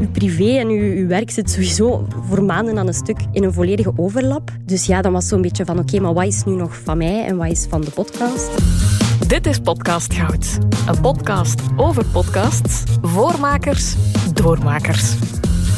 [0.00, 3.92] uw privé en uw, werk zit sowieso voor maanden aan een stuk in een volledige
[3.96, 4.50] overlap.
[4.64, 7.24] Dus ja, dan was zo'n beetje van oké, maar wat is nu nog van mij
[7.24, 8.50] en wat is van de podcast?
[9.26, 10.58] Dit is Podcast Goud.
[10.86, 13.94] Een podcast over podcasts, voormakers,
[14.34, 15.14] doormakers.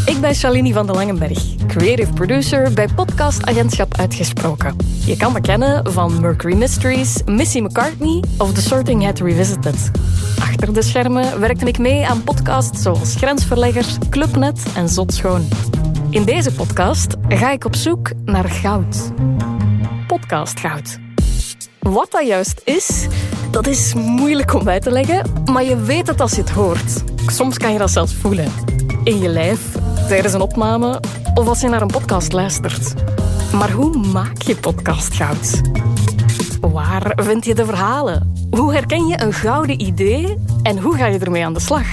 [0.07, 4.77] Ik ben Shalini van de Langenberg, creative producer bij podcastagentschap Uitgesproken.
[5.05, 9.91] Je kan me kennen van Mercury Mysteries, Missy McCartney of The Sorting Hat Revisited.
[10.41, 15.49] Achter de schermen werkte ik mee aan podcasts zoals Grensverleggers, Clubnet en Zot Schoon.
[16.11, 19.13] In deze podcast ga ik op zoek naar goud.
[20.07, 20.99] Podcastgoud.
[21.79, 23.07] Wat dat juist is,
[23.51, 27.03] dat is moeilijk om uit te leggen, maar je weet het als je het hoort.
[27.27, 28.53] Soms kan je dat zelfs voelen.
[29.05, 29.61] In je lijf,
[30.09, 31.01] tijdens een opname
[31.35, 32.95] of als je naar een podcast luistert.
[33.53, 35.61] Maar hoe maak je podcastgoud?
[36.73, 38.33] Waar vind je de verhalen?
[38.51, 41.87] Hoe herken je een gouden idee en hoe ga je ermee aan de slag?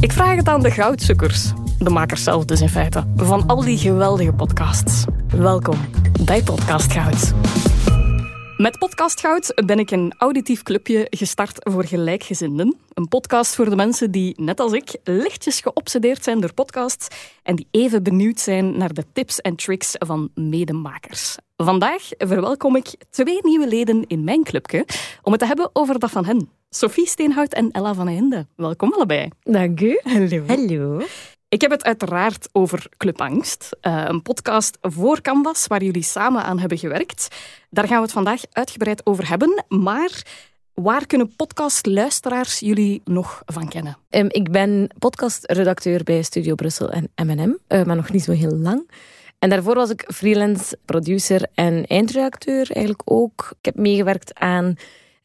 [0.00, 3.78] Ik vraag het aan de goudzoekers, de makers zelf dus in feite, van al die
[3.78, 5.04] geweldige podcasts.
[5.36, 5.76] Welkom
[6.24, 7.32] bij Podcast Goud.
[8.62, 12.76] Met Podcast Goud ben ik een auditief clubje gestart voor gelijkgezinden.
[12.94, 17.08] Een podcast voor de mensen die, net als ik, lichtjes geobsedeerd zijn door podcasts
[17.42, 21.36] en die even benieuwd zijn naar de tips en tricks van medemakers.
[21.56, 24.86] Vandaag verwelkom ik twee nieuwe leden in mijn clubje
[25.22, 26.50] om het te hebben over dat van hen.
[26.70, 28.46] Sophie Steenhout en Ella van Hinde.
[28.56, 29.28] Welkom allebei.
[29.42, 30.00] Dank u.
[30.02, 30.44] Hallo.
[30.46, 31.02] Hallo.
[31.52, 36.42] Ik heb het uiteraard over Club Angst, eh, een podcast voor Canvas waar jullie samen
[36.42, 37.28] aan hebben gewerkt.
[37.70, 40.22] Daar gaan we het vandaag uitgebreid over hebben, maar
[40.74, 43.96] waar kunnen podcastluisteraars jullie nog van kennen?
[44.10, 48.90] Um, ik ben podcastredacteur bij Studio Brussel en M&M, maar nog niet zo heel lang.
[49.38, 53.52] En daarvoor was ik freelance producer en eindredacteur eigenlijk ook.
[53.58, 54.76] Ik heb meegewerkt aan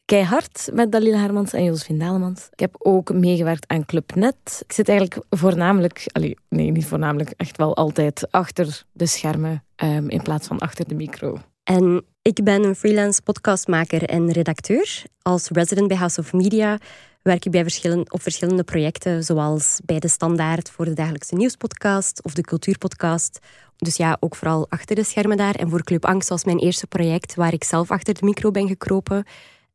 [0.08, 2.48] Keihard met Dalila Hermans en Josephine Dalemans.
[2.50, 4.62] Ik heb ook meegewerkt aan Club Net.
[4.66, 6.06] Ik zit eigenlijk voornamelijk,
[6.48, 10.94] nee, niet voornamelijk, echt wel altijd achter de schermen um, in plaats van achter de
[10.94, 11.38] micro.
[11.64, 15.02] En ik ben een freelance podcastmaker en redacteur.
[15.22, 16.78] Als resident bij House of Media
[17.22, 22.22] werk ik bij verschillen, op verschillende projecten, zoals bij de Standaard voor de dagelijkse nieuwspodcast
[22.22, 23.38] of de cultuurpodcast.
[23.76, 25.54] Dus ja, ook vooral achter de schermen daar.
[25.54, 28.68] En voor Club Angst was mijn eerste project waar ik zelf achter de micro ben
[28.68, 29.24] gekropen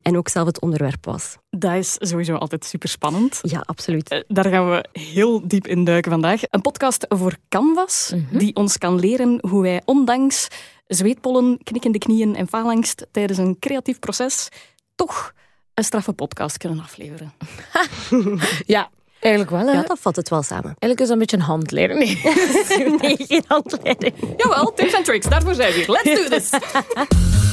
[0.03, 1.37] en ook zelf het onderwerp was.
[1.49, 3.39] Dat is sowieso altijd super spannend.
[3.41, 4.11] Ja, absoluut.
[4.11, 6.41] Uh, daar gaan we heel diep in duiken vandaag.
[6.49, 8.39] Een podcast voor Canvas, mm -hmm.
[8.39, 10.47] die ons kan leren hoe wij ondanks
[10.87, 14.49] zweetpollen, knikkende knieën en faalangst tijdens een creatief proces
[14.95, 15.33] toch
[15.73, 17.33] een straffe podcast kunnen afleveren.
[18.65, 18.89] ja,
[19.23, 19.71] Eigenlijk wel, hè?
[19.71, 20.75] Ja, dat vat het wel samen.
[20.79, 21.99] Eigenlijk is dat een beetje een handleiding.
[21.99, 24.13] Nee, nee geen handleiding.
[24.37, 25.89] Jawel, tips en tricks, daarvoor zijn we hier.
[25.89, 26.49] Let's do this!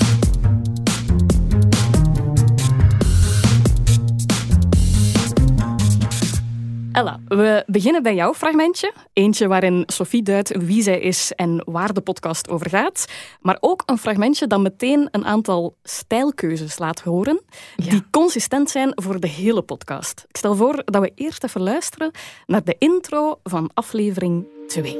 [7.00, 8.92] Ella, we beginnen bij jouw fragmentje.
[9.12, 13.04] Eentje waarin Sophie duidt wie zij is en waar de podcast over gaat.
[13.40, 17.40] Maar ook een fragmentje dat meteen een aantal stijlkeuzes laat horen.
[17.76, 17.90] Ja.
[17.90, 20.24] Die consistent zijn voor de hele podcast.
[20.28, 22.10] Ik stel voor dat we eerst even luisteren
[22.46, 24.98] naar de intro van aflevering 2.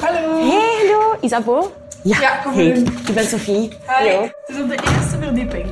[0.00, 0.48] Hallo.
[0.48, 1.16] Hey, hallo.
[1.20, 1.66] Isabeau?
[2.02, 2.66] Ja, ja kom hey,
[3.06, 3.68] ik ben Sophie.
[3.86, 4.22] Hallo.
[4.22, 5.66] Het is op de eerste verdieping.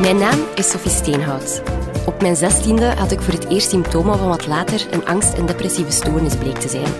[0.00, 1.62] Mijn naam is Sophie Steenhout.
[2.10, 5.46] Op mijn zestiende had ik voor het eerst symptomen van wat later een angst- en
[5.46, 6.92] depressieve stoornis bleek te zijn.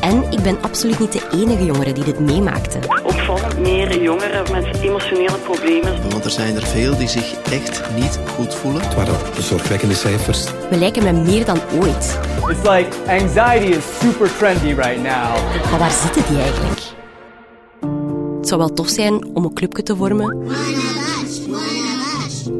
[0.00, 2.78] En ik ben absoluut niet de enige jongere die dit meemaakte.
[3.02, 6.10] Opvallend meer jongeren met emotionele problemen.
[6.10, 8.82] Want er zijn er veel die zich echt niet goed voelen.
[8.82, 10.44] Het waren zorgwekkende cijfers.
[10.70, 12.18] We lijken me meer dan ooit.
[12.48, 15.36] It's like anxiety is super trendy right now.
[15.70, 16.80] Maar waar zitten die eigenlijk?
[18.38, 20.36] Het zou wel tof zijn om een clubje te vormen.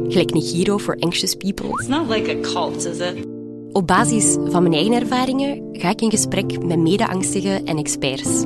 [0.09, 1.69] Gelijk Nigiro for Anxious People.
[1.69, 3.27] It's not like a cult, is it?
[3.71, 8.43] Op basis van mijn eigen ervaringen ga ik in gesprek met mede-angstigen en experts.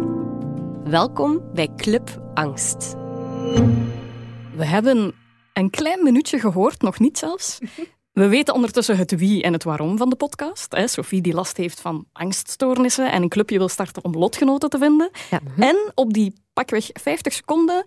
[0.83, 2.95] Welkom bij Club Angst.
[4.55, 5.13] We hebben
[5.53, 7.59] een klein minuutje gehoord, nog niet zelfs.
[8.11, 10.75] We weten ondertussen het wie en het waarom van de podcast.
[10.85, 15.09] Sophie die last heeft van angststoornissen en een clubje wil starten om lotgenoten te vinden.
[15.29, 15.39] Ja.
[15.57, 17.83] En op die pakweg 50 seconden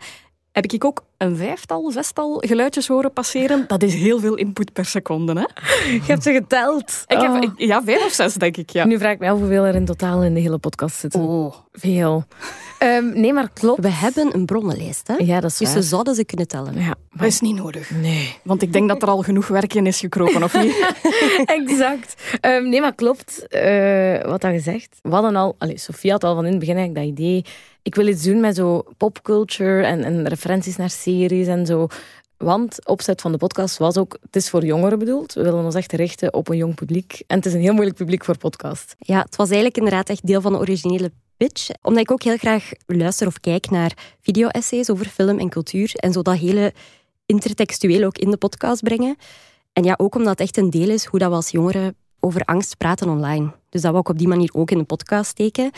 [0.56, 3.64] heb ik ook een vijftal, zestal geluidjes horen passeren.
[3.66, 5.32] Dat is heel veel input per seconde.
[5.32, 5.40] Hè?
[5.92, 7.04] Je hebt ze geteld.
[7.06, 8.70] Ik heb, ik, ja, vijf of zes, denk ik.
[8.70, 8.84] Ja.
[8.84, 11.20] Nu vraag ik me af hoeveel er in totaal in de hele podcast zitten.
[11.20, 11.54] Oh.
[11.72, 12.24] Veel.
[12.82, 13.80] Um, nee, maar klopt.
[13.80, 15.06] We hebben een bronnenlijst.
[15.06, 15.14] Hè?
[15.14, 15.76] Ja, dat is Dus waar.
[15.76, 16.78] we zouden ze kunnen tellen.
[16.80, 17.90] Ja, Dat is niet nodig.
[17.90, 18.38] Nee.
[18.42, 20.94] Want ik denk dat er al genoeg werk in is gekropen, of niet?
[21.60, 22.38] exact.
[22.40, 24.98] Um, nee, maar klopt uh, wat dat gezegd.
[25.02, 25.54] We hadden al...
[25.58, 27.44] Allez, Sofie had al van in het begin eigenlijk dat idee...
[27.86, 31.86] Ik wil iets doen met zo popculture en, en referenties naar series en zo
[32.36, 35.32] Want opzet van de podcast was ook, het is voor jongeren bedoeld.
[35.32, 37.22] We willen ons echt richten op een jong publiek.
[37.26, 38.94] En het is een heel moeilijk publiek voor podcast.
[38.98, 41.68] Ja, het was eigenlijk inderdaad echt deel van de originele pitch.
[41.82, 45.92] Omdat ik ook heel graag luister of kijk naar video-essays over film en cultuur.
[45.94, 46.72] En zo dat hele
[47.26, 49.16] intertextueel ook in de podcast brengen.
[49.72, 52.40] En ja, ook omdat het echt een deel is hoe dat we als jongeren over
[52.40, 53.52] angst praten online.
[53.68, 55.70] Dus dat we ook op die manier ook in de podcast steken.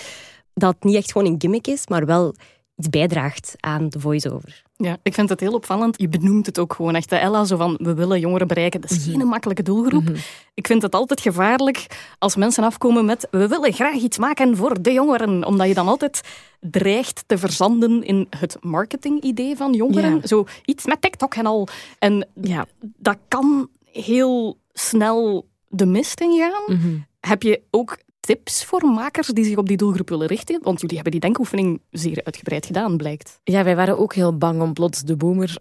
[0.59, 2.35] Dat het niet echt gewoon een gimmick is, maar wel
[2.77, 4.63] iets bijdraagt aan de voice-over.
[4.77, 6.01] Ja, ik vind het heel opvallend.
[6.01, 8.81] Je benoemt het ook gewoon echt, Ella, zo van we willen jongeren bereiken.
[8.81, 10.11] Dat is geen makkelijke doelgroep.
[10.55, 11.87] Ik vind het altijd gevaarlijk
[12.19, 15.45] als mensen afkomen met we willen graag iets maken voor de jongeren.
[15.45, 16.21] Omdat je dan altijd
[16.61, 20.15] dreigt te verzanden in het marketingidee van jongeren.
[20.15, 20.27] Ja.
[20.27, 21.69] Zo iets met TikTok en al.
[21.99, 22.67] En Ja.
[22.81, 27.07] dat kan heel snel de mist ingaan.
[27.21, 27.99] Heb je ook
[28.29, 30.59] tips voor makers die zich op die doelgroep willen richten?
[30.63, 33.41] Want jullie hebben die denkoefening zeer uitgebreid gedaan, blijkt.
[33.45, 35.57] Ja, wij waren ook heel bang om plots de boomer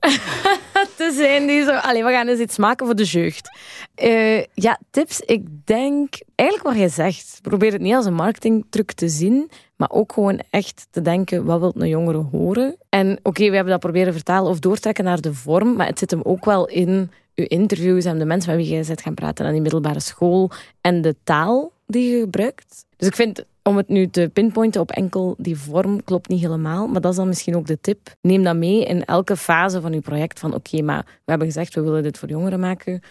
[0.98, 1.48] te zijn.
[1.48, 3.58] Die zo, allee, we gaan eens iets maken voor de jeugd.
[3.96, 5.20] Eh, ja, tips.
[5.20, 9.92] Ik denk, eigenlijk wat jij zegt, probeer het niet als een marketingtruc te zien, maar
[9.92, 12.78] ook gewoon echt te denken, wat wil een jongere horen?
[12.90, 16.12] En oké, we hebben dat proberen vertalen of doortrekken naar de vorm, maar het zit
[16.12, 19.46] hem ook wel in uw interviews en de mensen met wie jij zit gaan praten
[19.46, 22.86] aan die middelbare school en de taal die je gebruikt.
[22.98, 26.88] Dus ik vind, om het nu te pinpointen op enkel die vorm, klopt niet helemaal.
[26.88, 28.16] Maar dat is dan misschien ook de tip.
[28.22, 30.40] Neem dat mee in elke fase van je project.
[30.40, 33.02] Van oké, maar we hebben gezegd, we willen dit voor jongeren maken.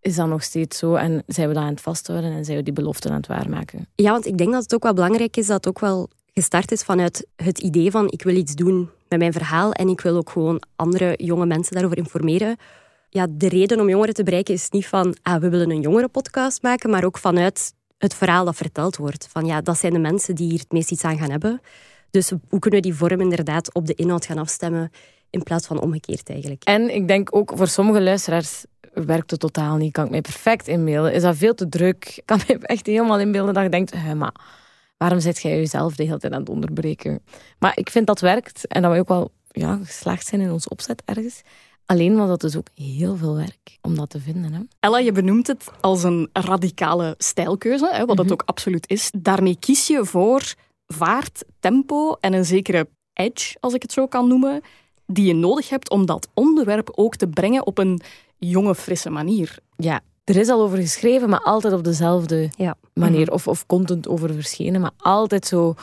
[0.00, 0.94] Is dat nog steeds zo?
[0.94, 3.86] En zijn we dat aan het vasthouden en zijn we die beloften aan het waarmaken?
[3.94, 6.72] Ja, want ik denk dat het ook wel belangrijk is dat het ook wel gestart
[6.72, 10.16] is vanuit het idee van ik wil iets doen met mijn verhaal en ik wil
[10.16, 12.56] ook gewoon andere jonge mensen daarover informeren.
[13.08, 16.62] Ja, de reden om jongeren te bereiken is niet van ah, we willen een jongerenpodcast
[16.62, 19.28] maken, maar ook vanuit het verhaal dat verteld wordt.
[19.30, 21.60] Van ja, dat zijn de mensen die hier het meest iets aan gaan hebben.
[22.10, 24.90] Dus hoe kunnen we die vorm inderdaad op de inhoud gaan afstemmen
[25.30, 26.64] in plaats van omgekeerd eigenlijk.
[26.64, 29.92] En ik denk ook voor sommige luisteraars werkt het totaal niet.
[29.92, 31.12] Kan ik mij perfect inbeelden.
[31.12, 32.12] Is dat veel te druk?
[32.16, 34.34] Ik kan mij echt helemaal inbeelden dat je denkt, "Hè, maar
[34.96, 37.22] waarom zit jij jezelf de hele tijd aan het onderbreken?
[37.58, 40.68] Maar ik vind dat werkt en dat we ook wel ja, geslaagd zijn in ons
[40.68, 41.42] opzet ergens.
[41.86, 44.52] Alleen was dat dus ook heel veel werk om dat te vinden.
[44.52, 44.60] Hè?
[44.80, 49.10] Ella, je benoemt het als een radicale stijlkeuze, hè, wat het ook absoluut is.
[49.18, 50.54] Daarmee kies je voor
[50.86, 54.60] vaart, tempo en een zekere edge, als ik het zo kan noemen,
[55.06, 58.00] die je nodig hebt om dat onderwerp ook te brengen op een
[58.38, 59.58] jonge, frisse manier.
[59.76, 62.74] Ja, er is al over geschreven, maar altijd op dezelfde Ja.
[62.94, 63.32] manier.
[63.32, 65.74] Of, of content over verschenen, maar altijd zo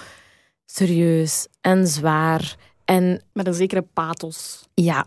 [0.66, 2.56] serieus en zwaar.
[2.90, 4.68] En Met een zekere pathos.
[4.74, 5.06] ja,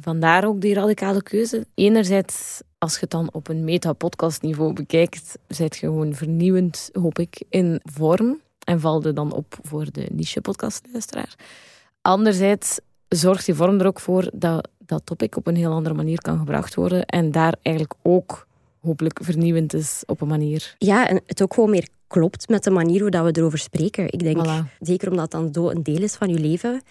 [0.00, 1.66] vandaar ook die radicale keuze.
[1.74, 7.42] Enerzijds, als je het dan op een meta-podcast-niveau bekijkt, zijt je gewoon vernieuwend, hoop ik,
[7.48, 8.40] in vorm.
[8.64, 11.34] En valde dan op voor de niche-podcastluisteraar.
[12.02, 16.20] Anderzijds zorgt die vorm er ook voor dat dat topic op een heel andere manier
[16.20, 17.06] kan gebracht worden.
[17.06, 18.46] En daar eigenlijk ook
[18.80, 20.74] hopelijk vernieuwend is op een manier.
[20.78, 24.12] Ja, en het ook gewoon meer klopt met de manier hoe dat we erover spreken.
[24.12, 24.78] Ik denk, Voilà.
[24.80, 26.82] zeker omdat het dan zo een deel is van je leven,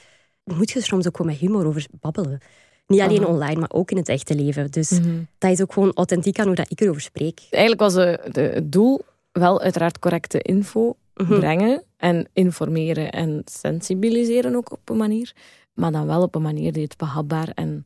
[0.44, 2.40] moet je soms ook gewoon met humor over babbelen.
[2.88, 4.72] Niet alleen online, maar ook in het echte leven.
[4.72, 5.00] Dus
[5.38, 7.42] dat is ook gewoon authentiek aan hoe dat ik erover spreek.
[7.50, 9.02] Eigenlijk was de, de- het doel
[9.32, 15.34] wel uiteraard correcte info brengen en informeren en sensibiliseren ook op een manier.
[15.74, 17.86] Maar dan wel op een manier die het behapbaar en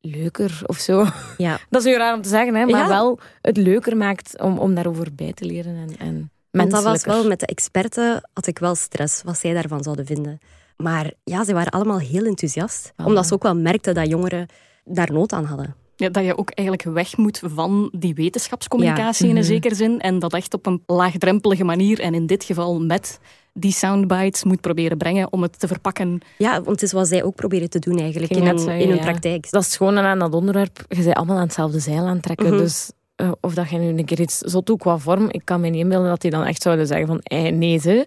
[0.00, 1.06] leuker of zo.
[1.36, 1.58] Ja.
[1.70, 2.88] Dat is heel raar om te zeggen, hè, maar Ja.
[2.88, 5.76] wel het leuker maakt om, om daarover bij te leren.
[5.76, 9.52] En, en Want dat was wel met de experten, had ik wel stress wat zij
[9.52, 10.38] daarvan zouden vinden.
[10.76, 12.92] Maar ja, ze waren allemaal heel enthousiast.
[13.04, 14.46] Omdat ze ook wel merkten dat jongeren
[14.84, 15.74] daar nood aan hadden.
[15.96, 19.30] Ja, dat je ook eigenlijk weg moet van die wetenschapscommunicatie Ja.
[19.30, 19.52] in een Mhm.
[19.52, 20.00] zekere zin.
[20.00, 23.20] En dat echt op een laagdrempelige manier, en in dit geval met
[23.54, 26.20] die soundbites, moet proberen brengen om het te verpakken.
[26.38, 28.80] Ja, want het is wat zij ook proberen te doen eigenlijk Ging in hun, zeggen,
[28.82, 29.02] in hun ja.
[29.02, 29.50] praktijk.
[29.50, 30.84] Dat is schone aan dat onderwerp.
[30.88, 32.46] Je bent allemaal aan hetzelfde zeil aan het trekken.
[32.46, 32.56] Mhm.
[32.56, 35.60] Dus eh, of dat je nu een keer iets zo doet qua vorm, ik kan
[35.60, 38.06] me niet inbeelden dat die dan echt zouden zeggen van eh, nee ze.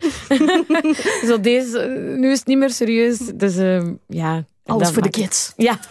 [1.28, 3.18] zo deze, nu is het niet meer serieus.
[3.18, 4.44] Dus eh, ja.
[4.66, 5.54] Alles voor de kids.
[5.56, 5.80] Ja.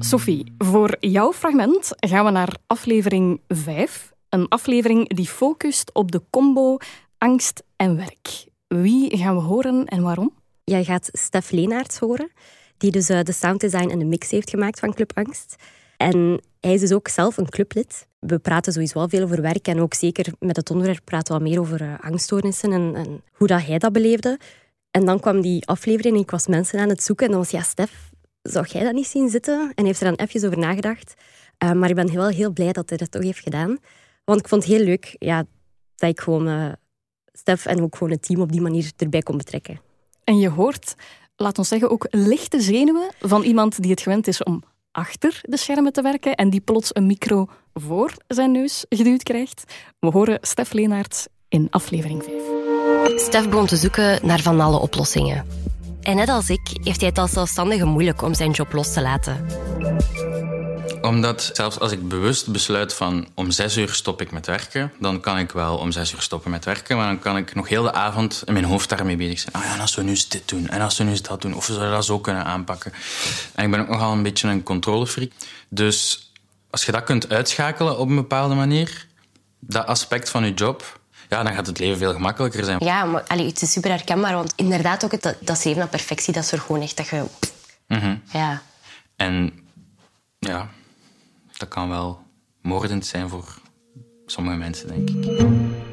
[0.00, 4.12] Sophie, voor jouw fragment gaan we naar aflevering 5.
[4.28, 6.76] Een aflevering die focust op de combo
[7.18, 8.44] angst en werk.
[8.66, 10.41] Wie gaan we horen en waarom?
[10.64, 12.30] Jij gaat Stef Leenaerts horen,
[12.76, 15.56] die dus de sounddesign en de mix heeft gemaakt van Club Angst.
[15.96, 18.06] En hij is dus ook zelf een clublid.
[18.18, 21.42] We praten sowieso wel veel over werk en ook zeker met het onderwerp praten we
[21.42, 24.38] meer over eh, angststoornissen en, en hoe dat hij dat beleefde.
[24.90, 27.50] En dan kwam die aflevering en ik was mensen aan het zoeken en dan was
[27.50, 28.10] ja, Stef,
[28.42, 29.72] zou jij dat niet zien zitten?
[29.74, 31.14] En heeft er dan even over nagedacht.
[31.58, 33.78] Eh, maar ik ben wel heel blij dat hij dat toch heeft gedaan.
[34.24, 35.44] Want ik vond het heel leuk ja,
[35.96, 36.72] dat ik gewoon eh,
[37.32, 39.80] Stef en ook gewoon het team op die manier erbij kon betrekken.
[40.24, 40.94] En je hoort,
[41.36, 44.62] laat ons zeggen, ook lichte zenuwen van iemand die het gewend is om
[44.92, 49.64] achter de schermen te werken en die plots een micro voor zijn neus geduwd krijgt.
[49.98, 53.20] We horen Stef Leenaerts in aflevering 5.
[53.20, 55.46] Stef begon te zoeken naar van alle oplossingen.
[56.00, 59.02] En net als ik heeft hij het als zelfstandige moeilijk om zijn job los te
[59.02, 59.46] laten
[61.02, 65.20] omdat zelfs als ik bewust besluit van om zes uur stop ik met werken, dan
[65.20, 67.82] kan ik wel om zes uur stoppen met werken, maar dan kan ik nog heel
[67.82, 69.54] de avond in mijn hoofd daarmee bezig zijn.
[69.54, 71.42] Ah ja, en als we nu eens dit doen, en als we nu eens dat
[71.42, 72.92] doen, of we zouden dat zo kunnen aanpakken.
[73.54, 75.30] En ik ben ook nogal een beetje een controlefreak.
[75.68, 76.30] Dus
[76.70, 79.06] als je dat kunt uitschakelen op een bepaalde manier,
[79.60, 82.78] dat aspect van je job, ja, dan gaat het leven veel gemakkelijker zijn.
[82.84, 86.32] Ja, maar allee, het is super herkenbaar, want inderdaad ook het, dat, streven naar perfectie,
[86.32, 87.24] dat is er gewoon echt dat je...
[87.86, 88.16] Mhm.
[88.32, 88.62] Ja.
[89.16, 89.52] En
[90.38, 90.70] ja,
[91.62, 92.20] dat kan wel
[92.60, 93.58] moordend zijn voor
[94.26, 95.40] sommige mensen, denk ik.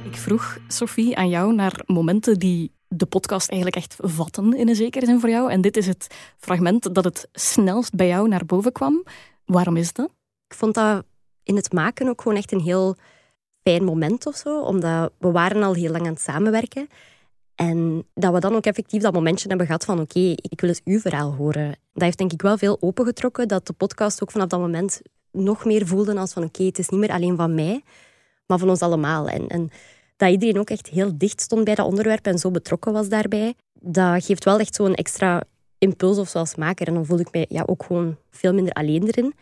[0.03, 4.75] Ik vroeg, Sophie, aan jou naar momenten die de podcast eigenlijk echt vatten in een
[4.75, 5.51] zekere zin voor jou.
[5.51, 6.07] En dit is het
[6.37, 9.03] fragment dat het snelst bij jou naar boven kwam.
[9.45, 10.09] Waarom is dat?
[10.47, 11.05] Ik vond dat
[11.43, 12.95] in het maken ook gewoon echt een heel
[13.63, 14.61] fijn moment of zo.
[14.61, 16.87] Omdat we waren al heel lang aan het samenwerken.
[17.55, 20.81] En dat we dan ook effectief dat momentje hebben gehad van oké, ik wil eens
[20.83, 21.69] uw verhaal horen.
[21.93, 25.65] Dat heeft denk ik wel veel opengetrokken, dat de podcast ook vanaf dat moment nog
[25.65, 27.83] meer voelden als van oké, het is niet meer alleen van mij,
[28.45, 29.27] maar van ons allemaal.
[29.27, 29.69] En, en
[30.17, 33.53] dat iedereen ook echt heel dicht stond bij dat onderwerp en zo betrokken was daarbij,
[33.73, 35.43] dat geeft wel echt zo'n extra
[35.77, 36.87] impuls of zoals maker.
[36.87, 39.33] En dan voelde ik mij ja, ook gewoon veel minder alleen erin.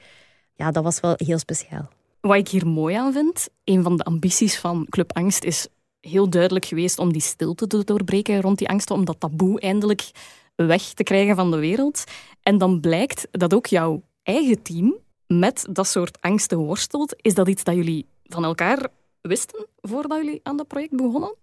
[0.55, 1.89] Ja, dat was wel heel speciaal.
[2.21, 5.67] Wat ik hier mooi aan vind, een van de ambities van Club Angst is
[5.99, 10.11] heel duidelijk geweest om die stilte te doorbreken rond die angsten, om dat taboe eindelijk
[10.55, 12.03] weg te krijgen van de wereld.
[12.41, 14.95] En dan blijkt dat ook jouw eigen team
[15.27, 17.15] met dat soort angsten worstelt.
[17.21, 18.87] Is dat iets dat jullie van elkaar
[19.21, 21.35] wisten voordat jullie aan dat project begonnen?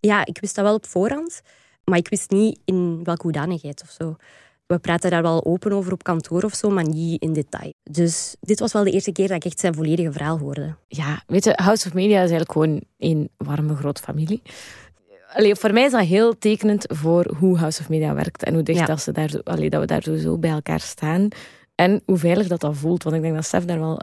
[0.00, 1.42] Ja, ik wist dat wel op voorhand,
[1.84, 4.16] maar ik wist niet in welke hoedanigheid of zo.
[4.66, 7.72] We praten daar wel open over op kantoor of zo, maar niet in detail.
[7.82, 10.74] Dus dit was wel de eerste keer dat ik echt zijn volledige verhaal hoorde.
[10.88, 14.42] Ja, weet je, House of Media is eigenlijk gewoon een warme grote familie.
[15.32, 18.62] Allee, voor mij is dat heel tekenend voor hoe House of Media werkt en hoe
[18.62, 21.28] dicht dat, ze daar, allee, dat we daar zo bij elkaar staan.
[21.74, 23.02] En hoe veilig dat dat voelt.
[23.02, 24.00] Want ik denk dat Stef daar wel,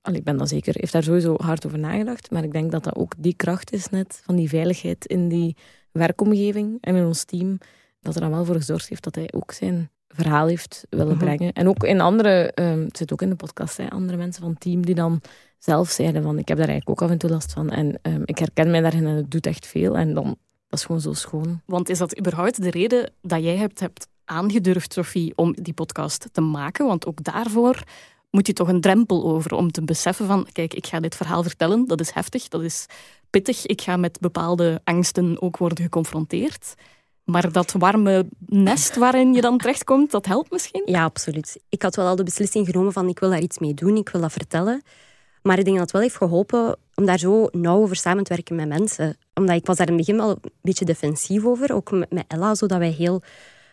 [0.00, 2.30] al, ik ben dat zeker, heeft daar sowieso hard over nagedacht.
[2.30, 5.56] Maar ik denk dat dat ook die kracht is net, van die veiligheid in die
[5.92, 7.58] werkomgeving en in ons team.
[8.00, 11.24] Dat er dan wel voor gezorgd heeft dat hij ook zijn verhaal heeft willen mhm.
[11.24, 11.52] brengen.
[11.52, 14.50] En ook in andere, um, het zit ook in de podcast, hè, andere mensen van
[14.50, 15.20] het team die dan
[15.58, 17.70] zelf zeiden van ik heb daar eigenlijk ook af en toe last van.
[17.70, 19.96] En um, ik herken mij daarin en het doet echt veel.
[19.96, 20.24] En dan,
[20.68, 21.60] dat is gewoon zo schoon.
[21.66, 26.28] Want is dat überhaupt de reden dat jij hebt, hebt aangedurfd, Sophie, om die podcast
[26.32, 26.86] te maken?
[26.86, 27.82] Want ook daarvoor
[28.30, 31.42] moet je toch een drempel over om te beseffen van, kijk, ik ga dit verhaal
[31.42, 32.86] vertellen, dat is heftig, dat is
[33.30, 36.74] pittig, ik ga met bepaalde angsten ook worden geconfronteerd.
[37.24, 40.82] Maar dat warme nest waarin je dan terechtkomt, dat helpt misschien?
[40.84, 41.60] Ja, absoluut.
[41.68, 44.08] Ik had wel al de beslissing genomen van ik wil daar iets mee doen, ik
[44.08, 44.82] wil dat vertellen.
[45.42, 48.34] Maar ik denk dat het wel heeft geholpen om daar zo nauw over samen te
[48.34, 49.16] werken met mensen.
[49.34, 52.54] Omdat ik was daar in het begin wel een beetje defensief over, ook met Ella,
[52.54, 53.22] zodat wij heel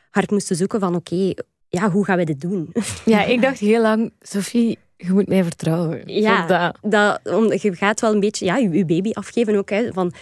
[0.10, 1.34] hard moesten zoeken van oké,
[1.70, 2.74] ja, hoe gaan we dit doen?
[3.06, 6.02] Ja, ik dacht heel lang, Sophie, je moet mij vertrouwen.
[6.06, 6.78] Ja, dat.
[6.82, 9.70] Dat, om, je gaat wel een beetje ja, je, baby afgeven ook.
[9.70, 10.14] Hè, van,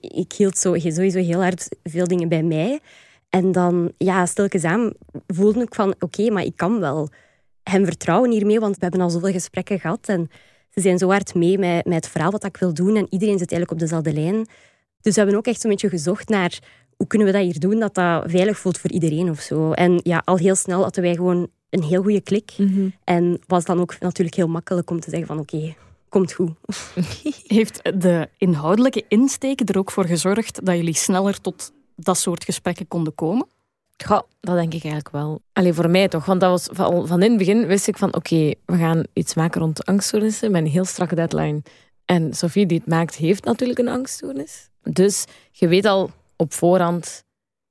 [0.00, 2.80] ik hield zo, sowieso heel hard veel dingen bij mij.
[3.30, 4.92] En dan, ja, stilkens aan
[5.26, 7.08] voelde ik van, oké, maar ik kan wel
[7.62, 10.08] hem vertrouwen hiermee, want we hebben al zoveel gesprekken gehad.
[10.08, 10.28] En
[10.70, 12.96] ze zijn zo hard mee met, met het verhaal wat ik wil doen.
[12.96, 14.46] En iedereen zit eigenlijk op dezelfde lijn.
[15.00, 16.58] Dus we hebben ook echt zo'n beetje gezocht naar
[16.96, 19.72] hoe kunnen we dat hier doen dat dat veilig voelt voor iedereen of zo.
[19.72, 22.52] En ja, al heel snel hadden wij gewoon een heel goede klik.
[22.56, 22.88] Mhm.
[23.04, 25.74] En was dan ook natuurlijk heel makkelijk om te zeggen van oké,
[26.08, 26.50] komt goed.
[27.56, 32.88] Heeft de inhoudelijke insteek er ook voor gezorgd dat jullie sneller tot dat soort gesprekken
[32.88, 33.46] konden komen?
[33.96, 35.40] Ja, dat denk ik eigenlijk wel.
[35.52, 38.14] Alleen voor mij toch, want dat was van, van in het begin wist ik van
[38.14, 41.62] oké, we gaan iets maken rond angststoornissen met een heel strakke deadline.
[42.04, 44.68] En Sophie die het maakt, heeft natuurlijk een angststoornis.
[44.82, 47.24] Dus je weet al op voorhand,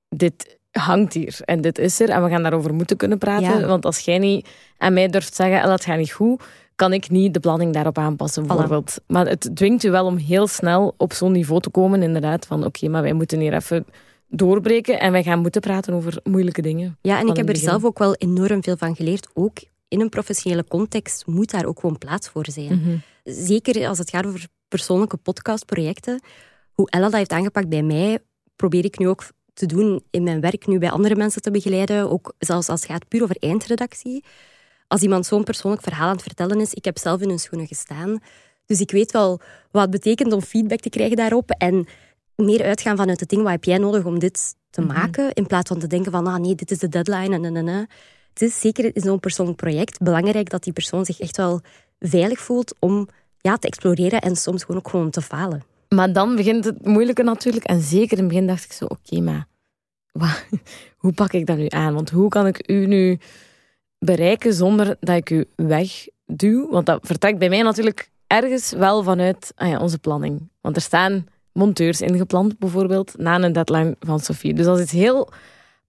[0.10, 3.68] dit hangt hier en dit is er en we gaan daarover moeten kunnen praten.
[3.68, 6.44] Want als jij niet aan mij durft zeggen, dat gaat niet goed,
[6.76, 8.98] kan ik niet de planning daarop aanpassen, bijvoorbeeld.
[9.08, 12.66] Maar het dwingt je wel om heel snel op zo'n niveau te komen, inderdaad, van
[12.66, 13.86] oké, maar wij moeten hier even
[14.28, 16.98] doorbreken en wij gaan moeten praten over moeilijke dingen.
[17.02, 19.28] Ja, en ik heb er zelf ook wel enorm veel van geleerd.
[19.34, 19.58] Ook
[19.88, 22.80] in een professionele context moet daar ook gewoon plaats voor zijn.
[22.80, 22.98] Mhm.
[23.24, 26.22] Zeker als het gaat over persoonlijke podcastprojecten.
[26.72, 28.20] Hoe Ella dat heeft aangepakt bij mij,
[28.56, 32.10] probeer ik nu ook te doen in mijn werk, nu bij andere mensen te begeleiden.
[32.10, 34.24] Ook zelfs als het gaat puur over eindredactie.
[34.88, 37.68] Als iemand zo'n persoonlijk verhaal aan het vertellen is, ik heb zelf in hun schoenen
[37.68, 38.20] gestaan.
[38.66, 39.40] Dus ik weet wel
[39.72, 41.50] wat het betekent om feedback te krijgen daarop.
[41.50, 41.88] En
[42.36, 44.94] meer uitgaan vanuit het ding, wat heb jij nodig om dit te Mhm.
[44.94, 47.56] maken, in plaats van te denken van, ah nee, dit is de deadline en en
[47.56, 47.88] en, en.
[48.30, 51.62] Het is zeker in zo'n persoonlijk project belangrijk dat die persoon zich echt wel
[52.00, 53.08] veilig voelt om
[53.38, 55.64] ja, te exploreren en soms gewoon ook gewoon te falen.
[55.90, 57.66] Maar dan begint het moeilijke natuurlijk.
[57.66, 59.48] En zeker in het begin dacht ik zo, oké, maar
[60.12, 60.38] wa-
[60.98, 61.94] hoe pak ik dat nu aan?
[61.94, 63.20] Want hoe kan ik u nu
[64.00, 66.70] bereiken zonder dat ik u wegduw?
[66.70, 70.50] Want dat vertrekt bij mij natuurlijk ergens wel vanuit ah ja, onze planning.
[70.62, 74.54] Want er staan monteurs ingepland, bijvoorbeeld, na een deadline van Sophie.
[74.54, 75.30] Dus dat is heel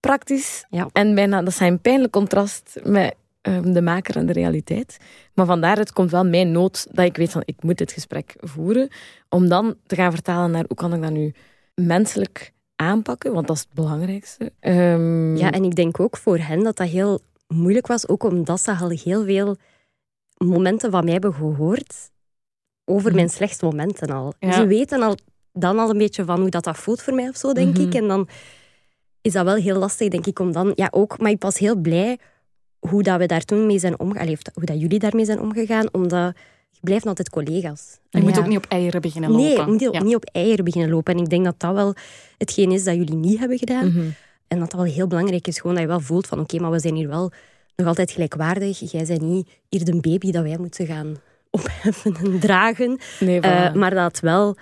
[0.01, 0.65] praktisch.
[0.71, 0.89] Ja.
[0.93, 3.15] En bijna, dat zijn een pijnlijk contrast met
[3.47, 4.97] ehm, de maker en de realiteit.
[5.35, 8.35] Maar vandaar het komt wel mijn nood dat ik weet van ik moet dit gesprek
[8.39, 8.89] voeren.
[9.29, 11.35] Om dan te gaan vertalen naar hoe kan ik dat nu
[11.75, 14.53] menselijk aanpakken, want dat is het belangrijkste.
[14.61, 18.61] Ehm, Ja, en ik denk ook voor hen dat dat heel moeilijk was, ook omdat
[18.61, 19.57] ze al heel veel
[20.37, 22.11] momenten van mij hebben gehoord
[22.85, 24.35] over mijn slechtste momenten al.
[24.39, 24.53] Ja.
[24.53, 25.17] Ze weten al,
[25.53, 27.87] dan al een beetje van hoe dat, dat voelt voor mij of zo, denk Mhm.
[27.87, 27.95] ik.
[27.95, 28.29] En dan
[29.21, 30.73] is dat wel heel lastig, denk ik, om dan...
[30.75, 32.19] Ja, ook, maar ik was heel blij
[32.79, 36.33] hoe dat we daar toen mee zijn omgegaan, hoe dat jullie daarmee zijn omgegaan, omdat
[36.71, 37.99] je blijft altijd collega's.
[38.11, 38.41] Je moet Ja.
[38.41, 39.45] ook niet op eieren beginnen lopen.
[39.47, 40.03] Nee, je moet Ja.
[40.03, 41.15] niet op eieren beginnen lopen.
[41.15, 41.95] En ik denk dat dat wel
[42.39, 43.87] hetgeen is dat jullie niet hebben gedaan.
[43.87, 44.07] mhm.
[44.49, 46.71] En dat dat wel heel belangrijk is, gewoon dat je wel voelt van oké, maar
[46.71, 47.33] we zijn hier wel
[47.77, 48.91] nog altijd gelijkwaardig.
[48.91, 51.15] Jij bent niet hier de baby dat wij moeten gaan
[51.51, 52.99] opheffen en dragen.
[53.21, 54.57] Nee, Eh, maar dat wel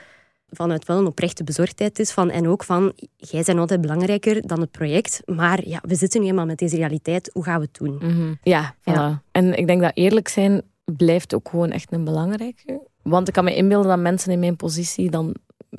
[0.55, 4.61] vanuit wel een oprechte bezorgdheid is van en ook van jij bent altijd belangrijker dan
[4.61, 5.23] het project.
[5.27, 7.31] Maar ja, we zitten nu eenmaal met deze realiteit.
[7.33, 7.95] Hoe gaan we het doen?
[8.01, 8.35] Mhm.
[8.43, 8.83] Ja, voilà.
[8.93, 9.23] Ja.
[9.33, 12.81] En ik denk dat eerlijk zijn blijft ook gewoon echt een belangrijke.
[13.03, 15.35] Want ik kan me inbeelden dat mensen in mijn positie dan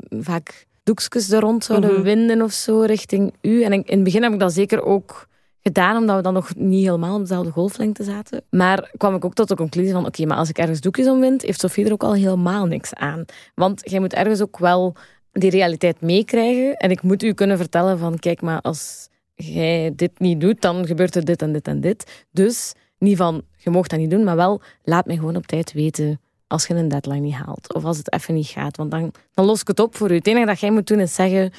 [0.10, 2.02] vaak doekjes er rond zouden Mhm.
[2.02, 3.64] winden of zo richting u.
[3.64, 5.28] En in het begin heb ik dat zeker ook
[5.68, 8.44] gedaan, omdat we dan nog niet helemaal op dezelfde golflengte zaten.
[8.50, 11.20] Maar kwam ik ook tot de conclusie van, oké, maar als ik ergens doekjes om
[11.20, 13.26] wind, heeft Sofie er ook al helemaal niks aan.
[13.56, 14.96] Want jij moet ergens ook wel
[15.32, 16.78] die realiteit meekrijgen.
[16.78, 20.86] En ik moet u kunnen vertellen van, kijk, maar als jij dit niet doet, dan
[20.86, 22.26] gebeurt er dit en dit en dit.
[22.32, 25.74] Dus niet van, je mag dat niet doen, maar wel, laat mij gewoon op tijd
[25.74, 27.74] weten als je een deadline niet haalt.
[27.74, 30.16] Of als het even niet gaat, want dan, dan los ik het op voor u.
[30.16, 31.52] Het enige dat jij moet doen is zeggen,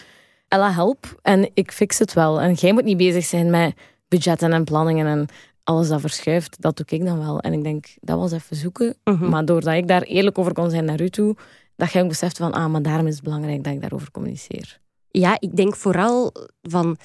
[0.49, 2.41] Ella, help, en ik fix het wel.
[2.41, 3.75] En jij moet niet bezig zijn met
[4.09, 5.27] budgetten en planningen en
[5.65, 6.57] alles dat verschuift.
[6.61, 7.41] Dat doe ik dan wel.
[7.41, 8.97] En ik denk, dat was even zoeken.
[9.05, 9.29] Mhm.
[9.29, 11.37] Maar doordat ik daar eerlijk over kon zijn naar u toe,
[11.77, 14.81] dat jij ook beseft van, ah, maar daarom is het belangrijk dat ik daarover communiceer.
[15.11, 16.97] Ja, ik denk vooral van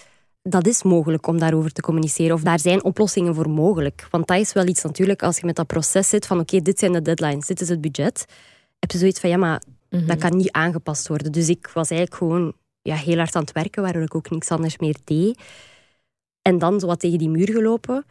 [0.43, 2.35] dat is mogelijk om daarover te communiceren.
[2.35, 4.07] Of daar zijn oplossingen voor mogelijk.
[4.09, 6.79] Want dat is wel iets natuurlijk, als je met dat proces zit van oké, dit
[6.79, 8.25] zijn de deadlines, dit is het budget.
[8.79, 11.31] Heb je zoiets van ja, maar dat kan niet aangepast worden.
[11.31, 14.49] Dus ik was eigenlijk gewoon ja, heel hard aan het werken, waardoor ik ook niks
[14.49, 15.39] anders meer deed.
[16.41, 18.05] En dan zo wat tegen die muur gelopen.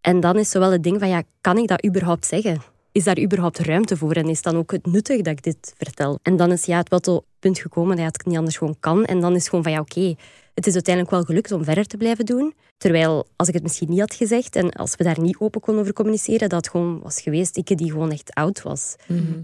[0.00, 2.62] En dan is zo wel het ding van ja, kan ik dat überhaupt zeggen?
[2.92, 4.12] Is daar überhaupt ruimte voor?
[4.12, 6.18] En is dan ook het nuttig dat ik dit vertel?
[6.22, 8.76] En dan is ja, het wel tot het punt gekomen dat het niet anders gewoon
[8.80, 9.04] kan.
[9.04, 10.14] En dan is het gewoon van ja, oké,
[10.54, 12.54] het is uiteindelijk wel gelukt om verder te blijven doen.
[12.76, 15.82] Terwijl, als ik het misschien niet had gezegd en als we daar niet open konden
[15.82, 18.96] over communiceren, dat het gewoon was geweest, ik die gewoon echt oud was.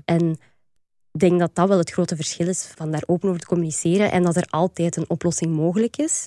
[0.04, 0.30] En
[1.12, 4.10] ik denk dat dat wel het grote verschil is van daar open over te communiceren
[4.10, 6.26] en dat er altijd een oplossing mogelijk is.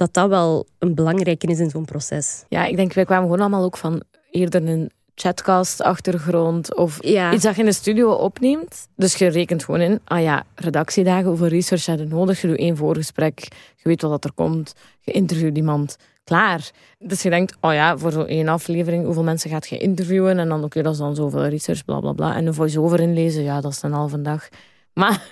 [0.00, 2.44] Dat dat wel een belangrijke is in zo'n proces.
[2.48, 7.32] Ja, ik denk, wij kwamen gewoon allemaal ook van eerder een chatcast-achtergrond of Ja.
[7.32, 8.88] iets dat je in de studio opneemt.
[8.96, 12.40] Dus je rekent gewoon in, ah ja, redactiedagen, hoeveel research heb je nodig?
[12.40, 13.38] Je doet één voorgesprek,
[13.76, 16.70] je weet wat dat er komt, je interviewt iemand, klaar.
[16.98, 20.38] Dus je denkt, oh ja, voor zo'n één aflevering, hoeveel mensen gaat je interviewen?
[20.38, 22.34] En dan, oké, dat is dan zoveel research, bla bla bla.
[22.36, 24.48] En een voice-over inlezen, ja, dat is een halve dag.
[24.94, 25.22] Maar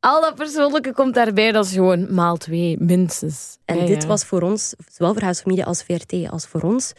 [0.00, 3.58] al dat persoonlijke komt daarbij, dat is gewoon maal twee, minstens.
[3.64, 4.08] En Ja, dit ja.
[4.08, 6.92] was voor ons, zowel voor Media als VRT, als voor ons,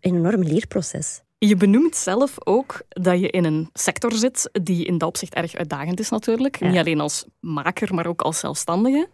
[0.00, 1.20] een enorm leerproces.
[1.38, 5.54] Je benoemt zelf ook dat je in een sector zit die in dat opzicht erg
[5.54, 6.58] uitdagend is natuurlijk.
[6.58, 6.68] Ja.
[6.68, 9.08] Niet alleen als maker, maar ook als zelfstandige.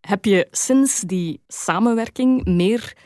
[0.00, 2.96] Heb je sinds die samenwerking meer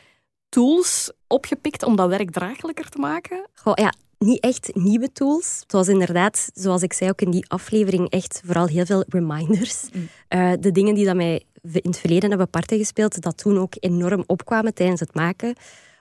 [0.49, 3.47] tools opgepikt om dat werk draaglijker te maken?
[3.53, 5.59] Goh, ja, niet echt nieuwe tools.
[5.59, 9.89] Het was inderdaad, zoals ik zei ook in die aflevering, echt vooral heel veel reminders.
[10.27, 13.73] Eh, de dingen die dat mij in het verleden hebben parten gespeeld, dat toen ook
[13.79, 15.55] enorm opkwamen tijdens het maken.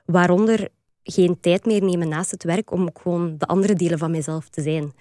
[0.04, 0.68] Waaronder
[1.02, 4.62] geen tijd meer nemen naast het werk om gewoon de andere delen van mezelf te
[4.62, 4.92] zijn.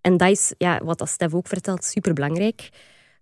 [0.00, 2.68] En dat is, ja, wat dat Stef ook vertelt, superbelangrijk.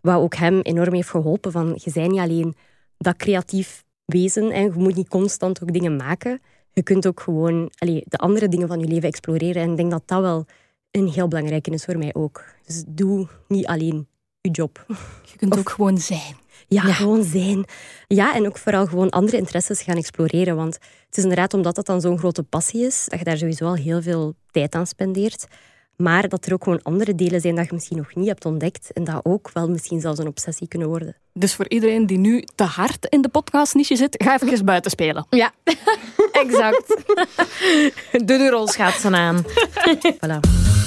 [0.00, 1.52] Wat ook hem enorm heeft geholpen.
[1.52, 2.54] Van, je bent niet alleen
[2.98, 6.40] dat creatief wezen en je moet niet constant ook dingen maken.
[6.74, 9.62] Je kunt ook gewoon allee, de andere dingen van je leven exploreren.
[9.62, 10.46] En ik denk dat dat wel
[10.90, 12.44] een heel belangrijke is voor mij ook.
[12.66, 14.08] Dus doe niet alleen
[14.40, 14.84] je job.
[15.30, 16.36] Je kunt ook gewoon zijn.
[16.68, 17.64] Ja, gewoon zijn.
[18.06, 20.56] Ja, en ook vooral gewoon andere interesses gaan exploreren.
[20.56, 20.74] Want
[21.06, 23.74] het is inderdaad omdat dat dan zo'n grote passie is, dat je daar sowieso al
[23.74, 25.46] heel veel tijd aan spendeert.
[25.96, 28.92] Maar dat er ook gewoon andere delen zijn dat je misschien nog niet hebt ontdekt.
[28.92, 31.16] En dat ook wel misschien zelfs een obsessie kunnen worden.
[31.32, 35.26] Dus voor iedereen die nu te hard in de podcastniche zit, ga even buiten spelen.
[35.30, 35.52] Ja,
[36.44, 36.96] exact.
[38.26, 39.44] Doe de rolschaatsen aan.
[40.20, 40.83] Voilà.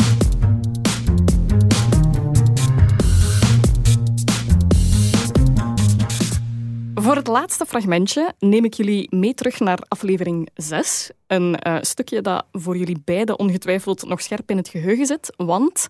[7.08, 11.12] Voor het laatste fragmentje neem ik jullie mee terug naar aflevering 6.
[11.28, 15.34] Een uh, stukje dat voor jullie beiden ongetwijfeld nog scherp in het geheugen zit.
[15.36, 15.88] Want,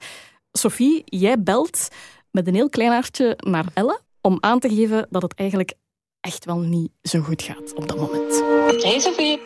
[0.52, 1.88] Sophie, jij belt
[2.32, 5.74] met een heel klein hartje naar Elle om aan te geven dat het eigenlijk
[6.20, 8.44] echt wel niet zo goed gaat op dat moment.
[8.84, 9.40] Hey Sophie.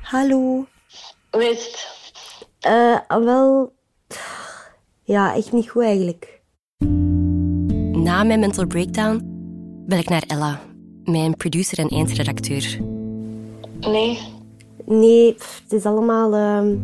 [0.00, 0.66] Hallo.
[1.30, 1.96] Hoe is het?
[2.66, 3.74] Uh, wel...
[5.02, 6.40] Ja, echt niet goed eigenlijk.
[7.92, 9.20] Na mijn mental breakdown
[9.86, 10.74] bel ik naar Ella
[11.06, 12.78] mijn producer en eindredacteur.
[13.80, 14.18] Nee.
[14.84, 16.76] Nee, het is allemaal uh,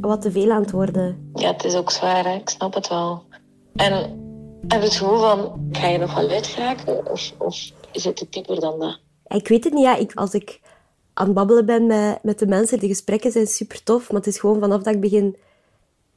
[0.00, 1.30] wat te veel aan het worden.
[1.34, 2.34] Ja, het is ook zwaar, hè?
[2.34, 3.22] ik snap het wel.
[3.74, 3.92] En
[4.68, 7.10] heb je het gevoel van, ga je nog wel uitgeraken?
[7.10, 8.98] Of, of is het te dieper dan dat?
[9.26, 9.82] Ik weet het niet.
[9.82, 9.96] Ja.
[9.96, 10.60] Ik, als ik
[11.12, 14.10] aan het babbelen ben met, met de mensen, de gesprekken zijn super tof.
[14.10, 15.36] Maar het is gewoon vanaf dat ik begin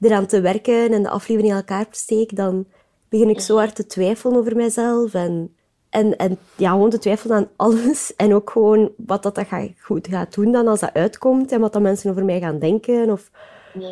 [0.01, 2.65] eraan te werken en de aflevering in elkaar steek, dan
[3.09, 5.13] begin ik zo hard te twijfelen over mezelf.
[5.13, 5.55] En
[5.89, 8.13] en, en ja, gewoon te twijfelen aan alles.
[8.15, 9.47] En ook gewoon wat dat, dat
[9.80, 11.52] goed gaat doen dan als dat uitkomt.
[11.52, 13.12] En wat dat mensen over mij gaan denken.
[13.12, 13.32] Of,
[13.73, 13.89] ja.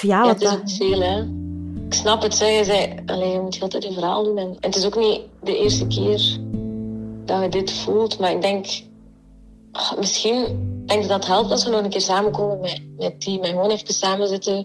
[0.00, 1.20] ja, wat het is ook veel, hè.
[1.86, 2.58] Ik snap het, zeg.
[2.58, 4.38] Je, zei, alleen, je moet altijd een verhaal doen.
[4.38, 6.38] En, het is ook niet de eerste keer
[7.24, 8.18] dat je dit voelt.
[8.18, 8.66] Maar ik denk...
[9.98, 10.44] Misschien
[10.86, 13.42] denk ik dat het helpt als we nog een keer samenkomen met, met team.
[13.42, 14.64] En gewoon even samen zitten.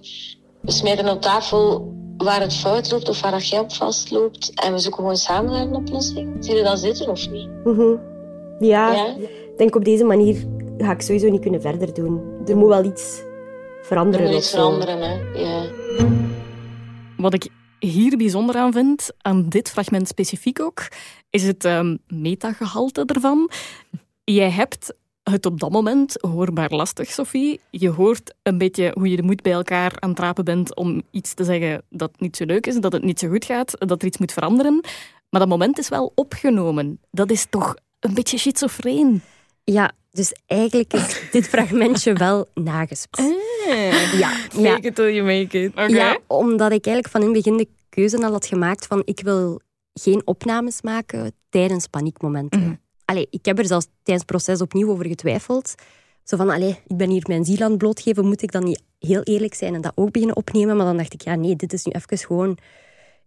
[0.60, 4.52] We smijten op tafel waar het fout loopt of waar dat jij op vastloopt.
[4.54, 6.46] En we zoeken gewoon samen naar een oplossing.
[6.46, 7.50] Zie je dat zitten of niet?
[7.64, 8.16] Mm
[8.60, 10.46] ja, ik denk op deze manier
[10.78, 12.22] ga ik sowieso niet kunnen verder doen.
[12.48, 13.22] Er moet wel iets
[13.82, 14.26] veranderen.
[14.26, 15.40] Er moet iets veranderen, hè.
[15.40, 15.66] Ja.
[17.18, 17.48] Wat ik
[17.80, 20.88] hier bijzonder aan vind, aan dit fragment specifiek ook,
[21.30, 23.50] is het um, metagehalte ervan.
[24.24, 24.94] Jij hebt
[25.32, 27.60] het op dat moment hoorbaar lastig, Sophie.
[27.70, 31.02] Je hoort een beetje hoe je de moed bij elkaar aan het rapen bent om
[31.12, 34.02] iets te zeggen dat niet zo leuk is, dat het niet zo goed gaat, dat
[34.02, 34.82] er iets moet veranderen.
[35.30, 37.00] Maar dat moment is wel opgenomen.
[37.12, 39.22] Dat is toch een beetje schizofreen.
[39.64, 43.38] Ja, dus eigenlijk is dit fragmentje wel nagespeeld.
[43.68, 45.92] Ah, ja, make it till you make it.
[45.92, 49.20] Ja, omdat ik eigenlijk van in het begin de keuze al had gemaakt van ik
[49.20, 49.62] wil
[49.94, 52.60] geen opnames maken tijdens paniekmomenten.
[52.60, 52.74] Mhm
[53.08, 55.76] allee, ik heb er zelfs tijdens het proces opnieuw over getwijfeld.
[56.24, 58.82] Zo van, allee, ik ben hier mijn ziel aan het blootgeven, moet ik dan niet
[59.00, 60.76] heel eerlijk zijn en dat ook beginnen opnemen?
[60.78, 62.58] Maar dan dacht ik, ja nee, dit is nu even gewoon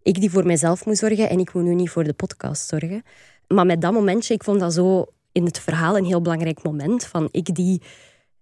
[0.03, 3.03] ik die voor mijzelf moet zorgen en ik moet nu niet voor de podcast zorgen.
[3.47, 7.05] Maar met dat momentje, ik vond dat zo in het verhaal een heel belangrijk moment.
[7.05, 7.81] Van ik die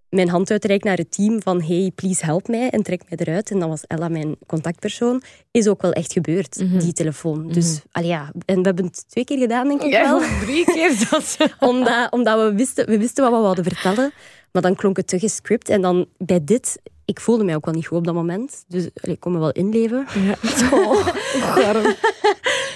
[0.10, 3.52] mijn hand uitreik naar het team van hey, please help mij en trek mij eruit.
[3.52, 5.22] En dat was Ella, mijn contactpersoon.
[5.52, 6.80] Is ook wel echt gebeurd, mhm.
[6.80, 7.44] die telefoon.
[7.44, 7.54] Mhm.
[7.54, 10.20] Dus ja, en we hebben het twee keer gedaan, denk ik ja, wel.
[10.46, 11.38] drie keer zelfs.
[11.60, 14.12] omdat, omdat we, wisten, we wisten wat we wilden vertellen.
[14.52, 15.70] Maar dan klonk het te gescript.
[15.70, 18.64] En dan bij dit, ik voelde mij ook wel niet goed op dat moment.
[18.68, 20.08] Dus ik kon me wel inleven.
[20.16, 20.36] Ja.
[20.72, 21.08] Oh,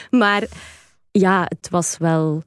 [0.10, 0.48] maar
[1.12, 2.44] ja, het was wel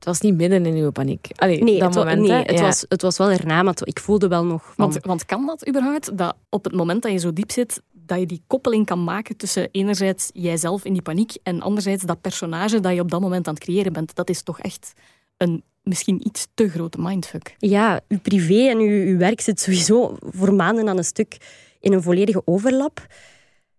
[0.00, 1.28] het was niet midden in uw paniek.
[1.34, 4.28] Allee, nee, dat het, moment, nee het, was, het was wel erna, maar ik voelde
[4.28, 4.62] wel nog...
[4.62, 4.74] Van...
[4.76, 6.18] Want, want kan dat überhaupt?
[6.18, 9.36] Dat op het moment dat je zo diep zit, dat je die koppeling kan maken
[9.36, 13.48] tussen enerzijds jijzelf in die paniek en anderzijds dat personage dat je op dat moment
[13.48, 14.14] aan het creëren bent.
[14.14, 14.92] Dat is toch echt
[15.36, 17.54] een misschien iets te grote mindfuck.
[17.58, 21.36] Ja, uw privé en uw, uw werk zit sowieso voor maanden aan een stuk
[21.80, 23.06] in een volledige overlap.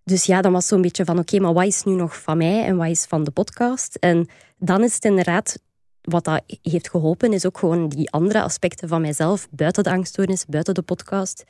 [0.03, 2.63] Dus ja, dan was zo'n beetje van oké, maar wat is nu nog van mij
[2.63, 3.95] en wat is van de podcast?
[3.95, 5.59] En dan is het inderdaad
[6.01, 10.45] wat dat heeft geholpen, is ook gewoon die andere aspecten van mijzelf, buiten de angststoornis,
[10.45, 11.43] buiten de podcast,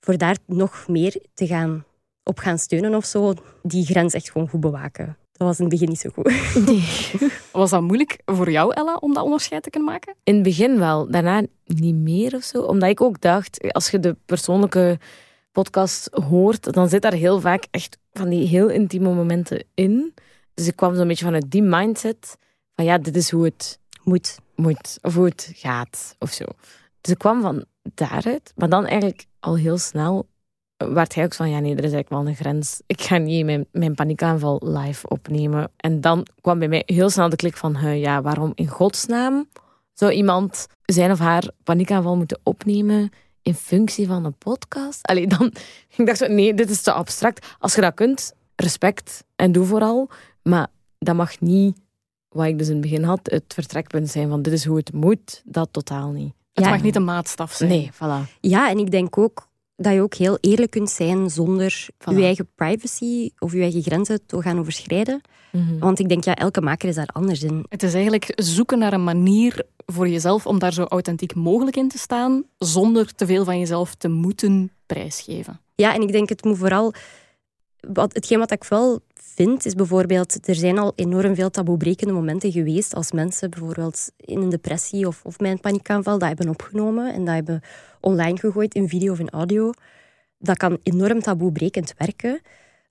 [0.00, 1.84] voor daar nog meer te gaan
[2.22, 5.16] op gaan steunen of zo, die grens echt gewoon goed bewaken.
[5.32, 6.32] Dat was in het begin niet zo goed.
[6.66, 7.30] Nee.
[7.52, 10.14] Was dat moeilijk voor jou, Ella, om dat onderscheid te kunnen maken?
[10.24, 12.62] In het begin wel, daarna niet meer of zo.
[12.62, 14.98] Omdat ik ook dacht, als je de persoonlijke
[15.52, 20.14] podcast hoort, dan zit daar heel vaak echt van die heel intieme momenten in.
[20.54, 22.36] Dus ik kwam zo'n beetje vanuit die mindset
[22.74, 24.38] van ja, dit is hoe het moet.
[24.54, 26.44] Moet, of hoe het gaat, of zo.
[27.00, 30.26] Dus ik kwam van daaruit, maar dan eigenlijk al heel snel
[30.76, 32.80] werd hij ook van, ja nee, er is eigenlijk wel een grens.
[32.86, 35.70] Ik ga niet mijn, mijn paniekaanval live opnemen.
[35.76, 39.48] En dan kwam bij mij heel snel de klik van, ja, waarom in godsnaam
[39.92, 43.10] zou iemand zijn of haar paniekaanval moeten opnemen
[43.42, 45.06] in functie van een podcast?
[45.06, 45.52] Allee, dan,
[45.96, 47.46] ik dacht zo, nee, dit is te abstract.
[47.58, 50.10] Als je dat kunt, respect en doe vooral.
[50.42, 50.66] Maar
[50.98, 51.78] dat mag niet
[52.28, 54.92] wat ik dus in het begin had, het vertrekpunt zijn van dit is hoe het
[54.92, 56.32] moet, dat totaal niet.
[56.52, 57.70] Het mag niet een maatstaf zijn.
[57.70, 58.38] Nee, voilà.
[58.40, 62.48] Ja, en ik denk ook, dat je ook heel eerlijk kunt zijn zonder je eigen
[62.54, 65.20] privacy of je eigen grenzen te gaan overschrijden.
[65.52, 65.78] Mhm.
[65.78, 67.64] Want ik denk, ja, elke maker is daar anders in.
[67.68, 71.88] Het is eigenlijk zoeken naar een manier voor jezelf om daar zo authentiek mogelijk in
[71.88, 75.60] te staan, zonder te veel van jezelf te moeten prijsgeven.
[75.74, 76.92] Ja, en ik denk, het moet vooral...
[77.80, 80.48] Wat, hetgeen wat ik wel vind, is bijvoorbeeld...
[80.48, 85.20] Er zijn al enorm veel taboebrekende momenten geweest als mensen bijvoorbeeld in een depressie of,
[85.24, 87.60] of met een paniekaanval dat hebben opgenomen en dat hebben
[88.00, 89.70] online gegooid in video of in audio.
[90.38, 92.40] Dat kan enorm taboebrekend werken.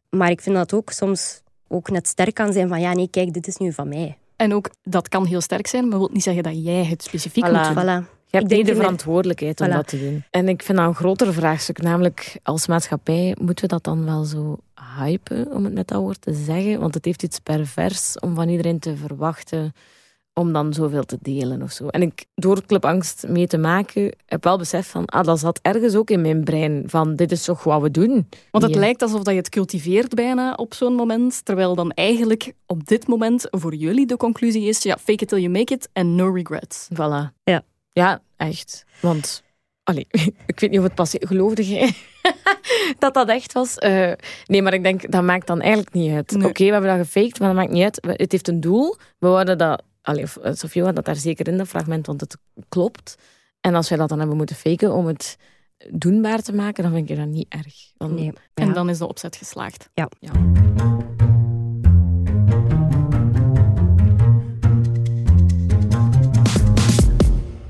[0.09, 3.33] Maar ik vind dat ook soms ook net sterk kan zijn van ja, nee, kijk,
[3.33, 4.17] dit is nu van mij.
[4.35, 7.51] En ook, dat kan heel sterk zijn, maar wil niet zeggen dat jij het specifiek
[7.51, 7.83] moet doen.
[7.83, 8.16] Voilà.
[8.29, 10.23] Je hebt de verantwoordelijkheid om dat te doen.
[10.29, 14.23] En ik vind dat een groter vraagstuk, namelijk als maatschappij moeten we dat dan wel
[14.23, 14.57] zo
[14.97, 16.79] hypen, om het met dat woord te zeggen?
[16.79, 19.73] Want het heeft iets pervers om van iedereen te verwachten
[20.37, 21.87] om dan zoveel te delen of zo.
[21.87, 25.59] En ik, door Club Angst mee te maken, heb wel besef van, ah, dat zat
[25.61, 28.29] ergens ook in mijn brein, van dit is toch wat we doen.
[28.51, 32.53] Want het lijkt alsof dat je het cultiveert bijna op zo'n moment, terwijl dan eigenlijk
[32.65, 35.89] op dit moment voor jullie de conclusie is, ja, fake it till you make it
[35.93, 36.87] and no regrets.
[36.93, 37.33] Voilà.
[37.43, 37.63] Ja.
[37.97, 38.85] Ja, echt.
[39.01, 39.43] Want,
[39.83, 40.07] allee,
[40.45, 41.93] ik weet niet of het pas geloofde jij
[42.99, 43.77] dat dat echt was.
[43.77, 44.11] Uh,
[44.45, 46.35] nee, maar ik denk, dat maakt dan eigenlijk niet uit.
[46.35, 48.19] Oké, we hebben dat gefaked, maar dat maakt niet uit.
[48.19, 48.95] Het heeft een doel.
[49.17, 52.37] We worden dat Allee, eh, Sofie had dat daar zeker in, dat fragment, want het
[52.69, 53.17] klopt.
[53.61, 55.37] En als wij dat dan hebben moeten faken om het
[55.89, 57.75] doenbaar te maken, dan vind ik dat niet erg.
[57.97, 58.33] Dan, nee.
[58.53, 59.89] En dan is de opzet geslaagd.
[59.93, 60.09] Ja.
[60.19, 60.31] ja.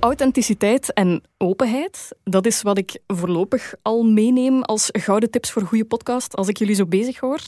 [0.07, 5.85] Authenticiteit en openheid, dat is wat ik voorlopig al meeneem als gouden tips voor goede
[5.85, 7.39] podcast als ik jullie zo bezig hoor.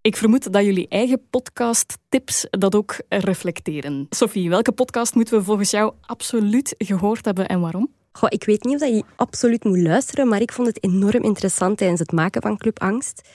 [0.00, 4.06] Ik vermoed dat jullie eigen podcast-tips dat ook reflecteren.
[4.10, 7.92] Sophie, welke podcast moeten we volgens jou absoluut gehoord hebben en waarom?
[8.12, 11.78] Goh, ik weet niet of je absoluut moet luisteren, maar ik vond het enorm interessant
[11.78, 13.28] tijdens het maken van Club Angst.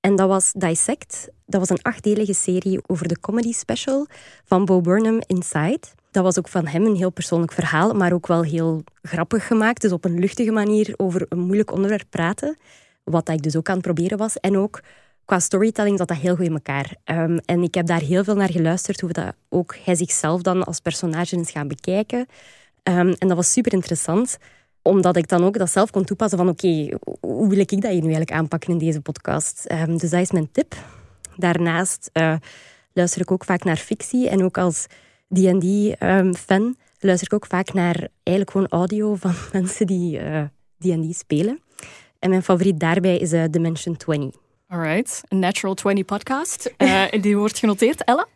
[0.00, 1.28] En dat was Dissect.
[1.46, 4.06] Dat was een achtdelige serie over de comedy special
[4.44, 5.98] van Bo Burnham Inside.
[6.10, 9.80] Dat was ook van hem een heel persoonlijk verhaal, maar ook wel heel grappig gemaakt.
[9.80, 12.56] Dus op een luchtige manier over een moeilijk onderwerp praten.
[13.04, 14.36] Wat ik dus ook aan het proberen was.
[14.36, 14.80] En ook
[15.24, 16.94] qua storytelling zat dat heel goed in elkaar.
[17.04, 20.64] Um, en ik heb daar heel veel naar geluisterd, hoe dat ook hij zichzelf dan
[20.64, 22.18] als personage is gaan bekijken.
[22.18, 24.38] Um, en dat was super interessant,
[24.82, 26.88] omdat ik dan ook dat zelf kon toepassen van oké,
[27.20, 29.64] hoe wil ik dat hier nu eigenlijk aanpakken in deze podcast?
[29.72, 30.74] Um, dus dat is mijn tip.
[31.36, 32.34] Daarnaast uh,
[32.92, 34.86] luister ik ook vaak naar fictie en ook als
[35.32, 40.18] D&D-fan luister ik ook vaak naar eigenlijk gewoon audio van mensen die
[40.78, 41.60] D&D uh, spelen.
[42.18, 44.40] En mijn favoriet daarbij is uh, Dimension 20.
[44.66, 46.74] Alright, een Natural 20 podcast.
[46.78, 48.04] Uh, die wordt genoteerd.
[48.04, 48.26] Ella?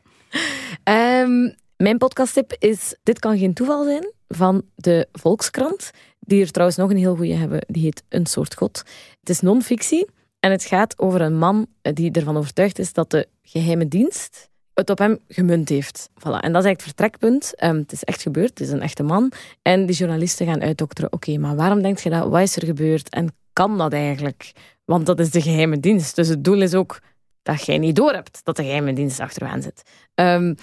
[1.23, 5.91] Um, mijn podcasttip is Dit kan geen toeval zijn, van de Volkskrant.
[6.21, 7.65] Die er trouwens nog een heel goede hebben.
[7.67, 8.83] Die heet Een soort God.
[9.21, 10.07] Het is non-fictie
[10.41, 14.91] en het gaat over een man die ervan overtuigd is dat de geheime dienst het
[14.91, 16.09] op hem gemunt heeft.
[16.09, 16.23] Voilà.
[16.23, 17.63] En dat is eigenlijk het vertrekpunt.
[17.65, 19.33] Um, het is echt gebeurd, het is een echte man.
[19.63, 21.13] En die journalisten gaan uitdokteren.
[21.13, 22.29] Oké, maar waarom denk je dat?
[22.29, 23.09] Wat is er gebeurd?
[23.09, 24.53] En kan dat eigenlijk?
[24.85, 26.17] Want dat is de geheime dienst.
[26.17, 27.01] Dus het doel is ook
[27.43, 29.83] dat jij niet doorhebt dat de geheime dienst achter aan zit.
[30.15, 30.55] Um,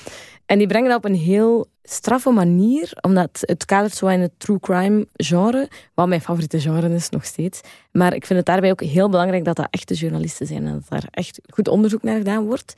[0.46, 4.32] en die brengen dat op een heel straffe manier, omdat het kadert zo in het
[4.38, 7.62] true crime genre, wat mijn favoriete genre is nog steeds.
[7.92, 10.90] Maar ik vind het daarbij ook heel belangrijk dat dat echte journalisten zijn en dat
[10.90, 12.74] daar echt goed onderzoek naar gedaan wordt.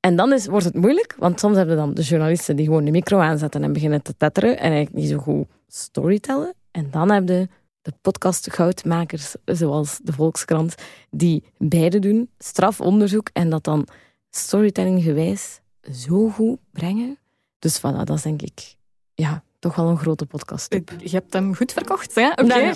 [0.00, 2.90] En dan is, wordt het moeilijk, want soms hebben dan de journalisten die gewoon de
[2.90, 6.54] micro aanzetten en beginnen te tetteren en eigenlijk niet zo goed storytellen.
[6.70, 7.48] En dan heb je
[7.82, 10.74] de podcastgoudmakers, zoals de Volkskrant,
[11.10, 13.86] die beide doen, strafonderzoek en dat dan
[14.30, 15.60] storytelling gewijs
[15.92, 17.18] zo goed brengen.
[17.58, 18.76] Dus voilà, dat is denk ik
[19.14, 20.72] ja, toch wel een grote podcast.
[20.98, 22.30] Je hebt hem goed verkocht, hè?
[22.30, 22.72] Oké.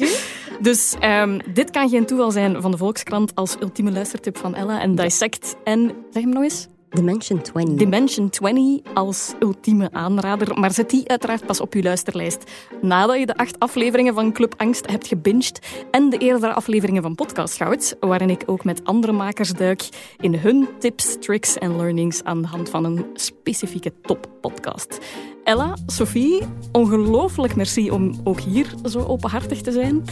[0.61, 4.80] Dus um, dit kan geen toeval zijn van de Volkskrant als ultieme luistertip van Ella
[4.80, 5.56] en Dissect.
[5.64, 6.68] En zeg hem nog eens.
[6.92, 7.76] Dimension 20.
[7.76, 10.59] Dimension 20 als ultieme aanrader.
[10.59, 12.50] Maar zet die uiteraard pas op je luisterlijst.
[12.81, 17.14] Nadat je de acht afleveringen van Club Angst hebt gebinged en de eerdere afleveringen van
[17.14, 19.88] Podcast Goud, waarin ik ook met andere makers duik
[20.20, 24.98] in hun tips, tricks en learnings aan de hand van een specifieke toppodcast.
[25.44, 30.05] Ella, Sophie, ongelooflijk merci om ook hier zo openhartig te zijn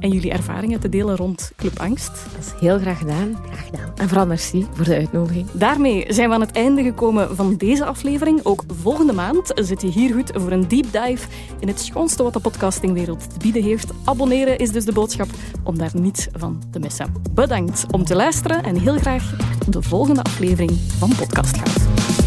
[0.00, 2.10] en jullie ervaringen te delen rond Club Angst.
[2.32, 3.36] Dat is heel graag gedaan.
[3.46, 3.92] Graag gedaan.
[3.96, 5.50] En vooral merci voor de uitnodiging.
[5.52, 8.40] Daarmee zijn we aan het einde gekomen van deze aflevering.
[8.44, 12.32] Ook volgende maand zit je hier goed voor een deep dive in het schoonste wat
[12.32, 13.90] de podcastingwereld te bieden heeft.
[14.04, 15.28] Abonneren is dus de boodschap
[15.64, 17.12] om daar niets van te missen.
[17.30, 19.36] Bedankt om te luisteren en heel graag
[19.68, 22.25] de volgende aflevering van Podcast gaat.